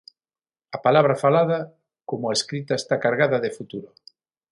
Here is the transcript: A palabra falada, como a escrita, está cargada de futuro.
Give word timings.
A 0.75 0.77
palabra 0.85 1.19
falada, 1.23 1.59
como 2.09 2.25
a 2.27 2.35
escrita, 2.37 2.73
está 2.77 2.95
cargada 3.05 3.37
de 3.43 3.55
futuro. 3.57 3.89